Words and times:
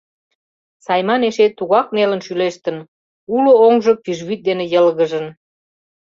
Сайман 0.85 1.21
эше 1.29 1.45
тугак 1.57 1.87
нелын 1.95 2.21
шӱлештын, 2.25 2.77
уло 3.35 3.53
оҥжо 3.65 3.91
пӱжвӱд 4.03 4.41
дене 4.47 4.65
йылгыжын. 4.73 5.25